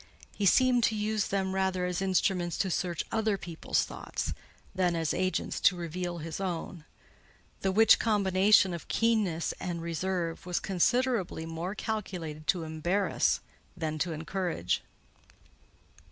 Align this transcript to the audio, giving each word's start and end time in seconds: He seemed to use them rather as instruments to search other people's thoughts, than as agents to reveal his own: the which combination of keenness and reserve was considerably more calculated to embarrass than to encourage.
He 0.33 0.47
seemed 0.47 0.83
to 0.85 0.95
use 0.95 1.27
them 1.27 1.53
rather 1.53 1.85
as 1.85 2.01
instruments 2.01 2.57
to 2.57 2.71
search 2.71 3.05
other 3.11 3.37
people's 3.37 3.83
thoughts, 3.83 4.33
than 4.73 4.95
as 4.95 5.13
agents 5.13 5.59
to 5.59 5.75
reveal 5.75 6.17
his 6.17 6.39
own: 6.39 6.85
the 7.59 7.71
which 7.71 7.99
combination 7.99 8.73
of 8.73 8.87
keenness 8.87 9.53
and 9.59 9.79
reserve 9.79 10.43
was 10.43 10.59
considerably 10.59 11.45
more 11.45 11.75
calculated 11.75 12.47
to 12.47 12.63
embarrass 12.63 13.41
than 13.77 13.99
to 13.99 14.11
encourage. 14.11 14.81